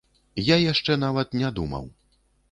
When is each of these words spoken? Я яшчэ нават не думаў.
Я 0.45 0.55
яшчэ 0.61 0.95
нават 1.03 1.37
не 1.41 1.51
думаў. 1.59 1.85